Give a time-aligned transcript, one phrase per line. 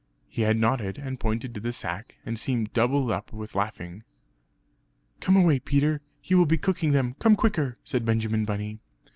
[0.27, 4.01] He had nodded, and pointed to the sack, and seemed doubled up with laughing.
[5.19, 8.79] "Come away, Peter; he will be cooking them; come quicker!" said Benjamin Bunny.